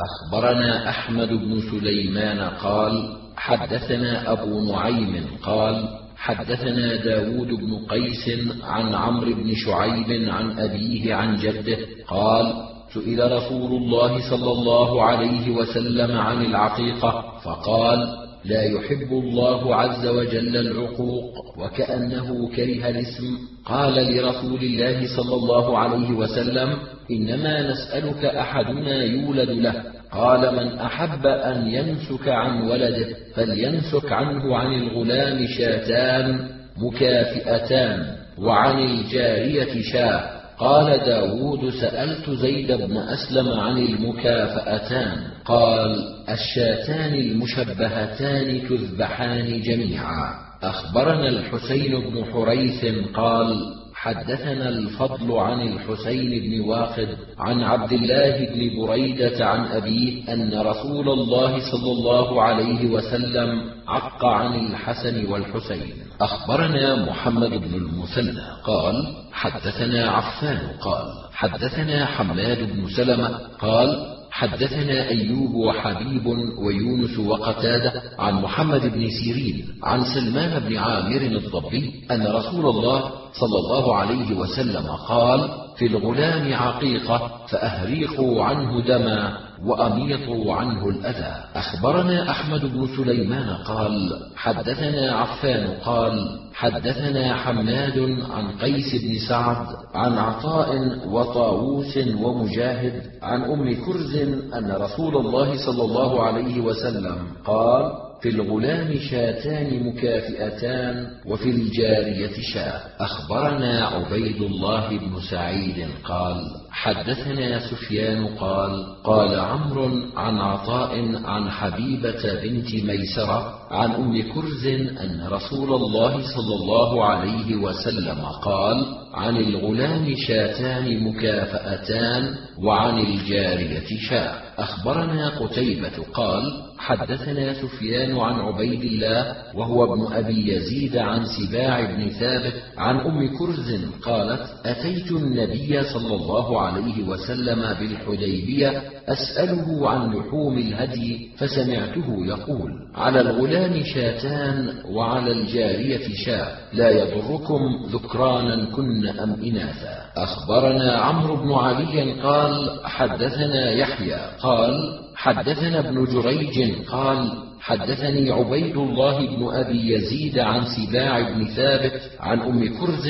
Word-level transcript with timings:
أخبرنا 0.00 0.88
أحمد 0.88 1.28
بن 1.28 1.60
سليمان 1.70 2.38
قال 2.38 3.16
حدثنا 3.36 4.32
أبو 4.32 4.72
نعيم 4.72 5.26
قال 5.42 5.88
حدثنا 6.16 6.96
داود 6.96 7.46
بن 7.48 7.86
قيس 7.88 8.30
عن 8.64 8.94
عمرو 8.94 9.34
بن 9.34 9.54
شعيب 9.54 10.28
عن 10.28 10.58
أبيه 10.58 11.14
عن 11.14 11.36
جده 11.36 11.78
قال 12.08 12.52
سئل 12.94 13.32
رسول 13.32 13.82
الله 13.82 14.30
صلى 14.30 14.52
الله 14.52 15.02
عليه 15.02 15.50
وسلم 15.50 16.18
عن 16.18 16.44
العقيقة 16.44 17.40
فقال 17.44 18.25
لا 18.48 18.62
يحب 18.62 19.12
الله 19.12 19.74
عز 19.74 20.06
وجل 20.06 20.56
العقوق 20.56 21.58
وكأنه 21.58 22.48
كره 22.56 22.88
الاسم. 22.88 23.38
قال 23.64 24.16
لرسول 24.16 24.60
الله 24.62 25.16
صلى 25.16 25.34
الله 25.34 25.78
عليه 25.78 26.10
وسلم 26.10 26.78
إنما 27.10 27.70
نسألك 27.70 28.24
أحدنا 28.24 29.04
يولد 29.04 29.50
له. 29.50 29.82
قال 30.12 30.56
من 30.56 30.78
أحب 30.78 31.26
أن 31.26 31.66
ينسك 31.66 32.28
عن 32.28 32.68
ولده 32.68 33.06
فلينسك 33.34 34.12
عنه 34.12 34.56
عن 34.56 34.74
الغلام 34.74 35.46
شاتان 35.46 36.48
مكافئتان 36.76 38.16
وعن 38.38 38.78
الجارية 38.78 39.82
شاه. 39.92 40.36
قال 40.58 40.98
داود 40.98 41.70
سألت 41.70 42.30
زيد 42.30 42.72
بن 42.72 42.96
أسلم 42.96 43.48
عن 43.48 43.78
المكافأتان. 43.78 45.18
قال 45.44 45.96
الشاتان 46.28 47.14
المشبهتان 47.14 48.68
تذبحان 48.68 49.60
جميعا. 49.60 50.34
أخبرنا 50.62 51.28
الحسين 51.28 52.00
بن 52.00 52.24
حريث 52.24 52.84
قال 53.14 53.56
حدثنا 53.96 54.68
الفضل 54.68 55.32
عن 55.38 55.60
الحسين 55.60 56.30
بن 56.42 56.68
واقد 56.68 57.08
عن 57.38 57.62
عبد 57.62 57.92
الله 57.92 58.46
بن 58.54 58.60
بريدة 58.80 59.46
عن 59.46 59.64
أبيه 59.64 60.32
أن 60.32 60.60
رسول 60.60 61.08
الله 61.08 61.52
صلى 61.70 61.92
الله 61.92 62.42
عليه 62.42 62.86
وسلم 62.86 63.70
عق 63.88 64.24
عن 64.24 64.54
الحسن 64.66 65.32
والحسين. 65.32 65.94
أخبرنا 66.20 67.10
محمد 67.10 67.50
بن 67.50 67.74
المثنى 67.74 68.46
قال 68.64 69.06
حدثنا 69.32 70.10
عفان 70.10 70.58
قال 70.80 71.06
حدثنا 71.32 72.06
حماد 72.06 72.58
بن 72.72 72.88
سلمة 72.96 73.28
قال 73.58 74.16
حدثنا 74.36 75.08
أيوب 75.08 75.54
وحبيب 75.54 76.26
ويونس 76.58 77.18
وقتادة 77.18 78.02
عن 78.18 78.34
محمد 78.34 78.80
بن 78.92 79.08
سيرين 79.10 79.64
عن 79.82 80.04
سلمان 80.14 80.68
بن 80.68 80.76
عامر 80.76 81.20
الضبي 81.20 81.92
أن 82.10 82.26
رسول 82.26 82.66
الله 82.66 83.10
صلى 83.32 83.58
الله 83.58 83.96
عليه 83.96 84.34
وسلم 84.36 84.86
قال 85.08 85.50
في 85.76 85.86
الغلام 85.86 86.54
عقيقة 86.54 87.30
فأهريقوا 87.48 88.44
عنه 88.44 88.80
دما 88.80 89.38
وأميطوا 89.64 90.54
عنه 90.54 90.88
الأذى. 90.88 91.34
أخبرنا 91.54 92.30
أحمد 92.30 92.60
بن 92.72 92.88
سليمان 92.96 93.48
قال 93.56 94.20
حدثنا 94.36 95.12
عفان 95.12 95.66
قال 95.84 96.40
حدثنا 96.54 97.34
حماد 97.34 97.98
عن 98.30 98.48
قيس 98.48 99.02
بن 99.04 99.18
سعد 99.28 99.66
عن 99.94 100.18
عطاء 100.18 100.68
وطاووس 101.08 101.98
ومجاهد 102.20 103.02
عن 103.22 103.42
أم 103.42 103.74
كرز 103.84 104.16
أن 104.54 104.70
رسول 104.70 105.16
الله 105.16 105.56
صلى 105.66 105.82
الله 105.82 106.22
عليه 106.22 106.60
وسلم 106.60 107.16
قال 107.44 107.92
في 108.22 108.28
الغلام 108.28 108.94
شاتان 108.98 109.86
مكافئتان 109.86 111.06
وفي 111.26 111.50
الجارية 111.50 112.32
شاة. 112.54 112.80
أخبرنا 113.00 113.86
عبيد 113.86 114.42
الله 114.42 114.88
بن 114.88 115.20
سعيد 115.30 115.86
قال 116.04 116.36
حدثنا 116.70 117.58
سفيان 117.70 118.26
قال 118.26 119.02
قال 119.04 119.40
عمرو 119.40 119.90
عن 120.16 120.38
عطاء 120.38 120.92
عن 121.24 121.50
حبيبة 121.50 122.22
بنت 122.42 122.74
ميسرة 122.74 123.54
عن 123.70 123.90
أم 123.90 124.22
كرز 124.34 124.66
أن 125.00 125.26
رسول 125.30 125.72
الله 125.74 126.12
صلى 126.12 126.54
الله 126.54 127.04
عليه 127.04 127.56
وسلم 127.56 128.20
قال 128.42 128.84
عن 129.14 129.36
الغلام 129.36 130.14
شاتان 130.28 131.04
مكافأتان 131.04 132.34
وعن 132.62 132.98
الجارية 132.98 133.98
شاة 134.10 134.34
أخبرنا 134.58 135.28
قتيبة 135.28 136.02
قال 136.14 136.42
حدثنا 136.78 137.54
سفيان 137.54 138.18
عن 138.18 138.34
عبيد 138.40 138.84
الله 138.84 139.36
وهو 139.54 139.84
ابن 139.94 140.12
أبي 140.14 140.52
يزيد 140.54 140.96
عن 140.96 141.24
سباع 141.26 141.80
بن 141.94 142.10
ثابت 142.10 142.52
عن 142.78 142.96
أم 143.00 143.38
كرز 143.38 143.84
قالت 144.02 144.46
أتيت 144.66 145.10
النبي 145.12 145.82
صلى 145.82 146.14
الله 146.14 146.60
عليه 146.60 147.04
وسلم 147.08 147.74
بالحديبية 147.80 148.82
أسأله 149.08 149.88
عن 149.90 150.10
لحوم 150.14 150.58
الهدي 150.58 151.28
فسمعته 151.38 152.26
يقول 152.26 152.70
على 152.94 153.20
الغلام 153.20 153.55
شاتان 153.84 154.74
وعلى 154.90 155.32
الجارية 155.32 156.14
شاه 156.26 156.56
لا 156.72 156.90
يضركم 156.90 157.60
ذكرانا 157.92 158.64
كن 158.64 159.06
أم 159.06 159.36
إناثا. 159.44 159.96
أخبرنا 160.16 160.92
عمرو 160.92 161.36
بن 161.36 161.52
علي 161.52 162.12
قال 162.12 162.80
حدثنا 162.84 163.70
يحيى. 163.70 164.20
قال 164.40 165.00
حدثنا 165.16 165.78
ابن 165.78 166.04
جريج 166.04 166.84
قال 166.84 167.46
حدثني 167.60 168.30
عبيد 168.30 168.76
الله 168.76 169.18
بن 169.36 169.48
أبي 169.52 169.92
يزيد 169.94 170.38
عن 170.38 170.62
سباع 170.76 171.20
بن 171.20 171.44
ثابت 171.44 172.00
عن 172.20 172.40
أم 172.40 172.78
كرز 172.78 173.06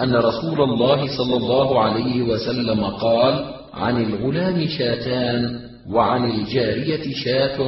أن 0.00 0.16
رسول 0.16 0.60
الله 0.60 1.16
صلى 1.16 1.36
الله 1.36 1.80
عليه 1.80 2.22
وسلم 2.22 2.84
قال 2.84 3.63
عن 3.74 4.02
الغلام 4.02 4.66
شاتان 4.68 5.60
وعن 5.90 6.30
الجارية 6.30 7.14
شاة 7.14 7.58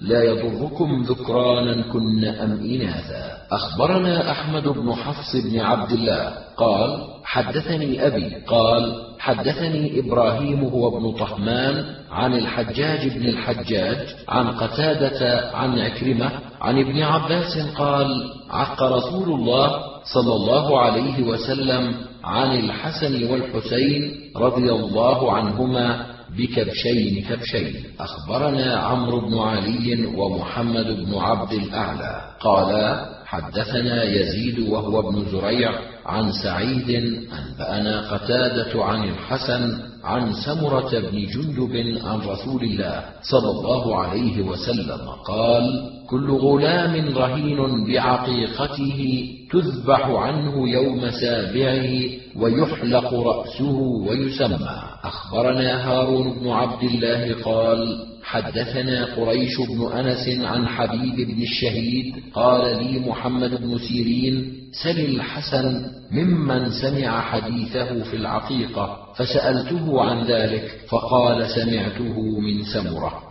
لا 0.00 0.22
يضركم 0.24 1.02
ذكرانا 1.02 1.82
كن 1.82 2.24
أم 2.24 2.52
إناثا. 2.52 3.38
أخبرنا 3.52 4.30
أحمد 4.30 4.68
بن 4.68 4.92
حفص 4.92 5.36
بن 5.36 5.60
عبد 5.60 5.92
الله 5.92 6.34
قال 6.56 7.00
حدثني 7.24 8.06
أبي 8.06 8.36
قال 8.46 9.09
حدثني 9.20 9.98
إبراهيم 9.98 10.64
هو 10.64 10.98
ابن 10.98 11.12
طهمان 11.18 11.84
عن 12.10 12.34
الحجاج 12.34 13.18
بن 13.18 13.26
الحجاج 13.28 13.96
عن 14.28 14.46
قتادة 14.50 15.50
عن 15.54 15.78
عكرمة 15.78 16.30
عن 16.60 16.78
ابن 16.78 17.02
عباس 17.02 17.58
قال 17.76 18.06
عق 18.50 18.82
رسول 18.82 19.32
الله 19.32 19.70
صلى 20.14 20.34
الله 20.34 20.80
عليه 20.80 21.22
وسلم 21.22 21.94
عن 22.24 22.58
الحسن 22.58 23.30
والحسين 23.30 24.14
رضي 24.36 24.72
الله 24.72 25.32
عنهما 25.32 26.06
بكبشين 26.38 27.24
كبشين. 27.28 27.84
أخبرنا 28.00 28.76
عمرو 28.76 29.20
بن 29.20 29.38
علي 29.38 30.06
ومحمد 30.16 30.86
بن 30.86 31.14
عبد 31.14 31.52
الأعلى. 31.52 32.20
قالا 32.40 33.19
حدثنا 33.30 34.02
يزيد 34.02 34.58
وهو 34.58 35.08
ابن 35.08 35.24
زريع 35.30 35.72
عن 36.06 36.32
سعيد 36.32 36.90
أنبأنا 37.32 38.00
قتادة 38.14 38.84
عن 38.84 39.08
الحسن 39.08 39.78
عن 40.04 40.32
سمرة 40.32 40.90
بن 40.90 41.26
جندب 41.26 42.00
عن 42.04 42.18
رسول 42.18 42.64
الله 42.64 43.04
صلى 43.22 43.50
الله 43.50 43.96
عليه 43.96 44.42
وسلم 44.42 45.00
قال 45.26 45.90
كل 46.10 46.30
غلام 46.30 47.18
رهين 47.18 47.84
بعقيقته 47.86 49.28
تذبح 49.52 50.06
عنه 50.08 50.68
يوم 50.68 51.10
سابعه 51.10 51.90
ويحلق 52.36 53.14
رأسه 53.14 53.78
ويسمى. 54.08 54.82
أخبرنا 55.04 55.88
هارون 55.88 56.38
بن 56.40 56.48
عبد 56.48 56.82
الله 56.82 57.34
قال 57.44 58.06
حدثنا 58.22 59.04
قريش 59.04 59.56
بن 59.68 59.92
أنس 59.92 60.28
عن 60.44 60.68
حبيب 60.68 61.28
بن 61.28 61.42
الشهيد 61.42 62.14
قال 62.34 62.84
لي 62.84 62.98
محمد 62.98 63.60
بن 63.62 63.78
سيرين 63.78 64.59
سل 64.72 65.00
الحسن 65.00 65.90
ممن 66.10 66.70
سمع 66.70 67.20
حديثه 67.20 68.02
في 68.02 68.16
العقيقة 68.16 69.12
فسألته 69.16 70.02
عن 70.02 70.26
ذلك 70.26 70.80
فقال 70.88 71.50
سمعته 71.50 72.40
من 72.40 72.64
سمرة. 72.64 73.29